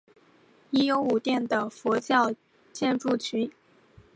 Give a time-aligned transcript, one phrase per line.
[0.71, 2.33] 已有五殿的佛教
[2.73, 3.51] 建筑群。